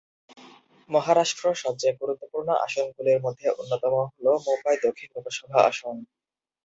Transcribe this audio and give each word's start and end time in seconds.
মহারাষ্ট্র 0.89 1.45
সবচেয়ে 1.55 1.97
গুরুত্বপূর্ণ 2.01 2.49
আসনগুলির 2.65 3.23
মধ্যে 3.25 3.47
অন্যতম 3.53 3.93
হল 4.07 4.25
মুম্বাই 4.45 4.77
দক্ষিণ 4.85 5.09
লোকসভা 5.15 5.59
আসন। 5.69 5.95